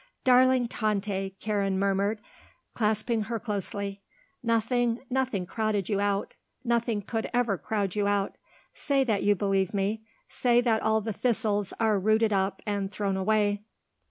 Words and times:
"Darling 0.23 0.67
Tante," 0.67 1.35
Karen 1.39 1.77
murmured, 1.77 2.21
clasping 2.73 3.25
her 3.25 3.39
closely. 3.39 4.01
"Nothing, 4.41 5.01
nothing 5.11 5.45
crowded 5.45 5.89
you 5.89 5.99
out. 5.99 6.33
Nothing 6.63 7.03
could 7.03 7.29
ever 7.35 7.55
crowd 7.55 7.93
you 7.95 8.07
out. 8.07 8.35
Say 8.73 9.03
that 9.03 9.21
you 9.21 9.35
believe 9.35 9.75
me. 9.75 10.01
Say 10.27 10.59
that 10.59 10.81
all 10.81 11.01
the 11.01 11.13
thistles 11.13 11.71
are 11.79 11.99
rooted 11.99 12.33
up 12.33 12.63
and 12.65 12.91
thrown 12.91 13.15
away." 13.15 13.61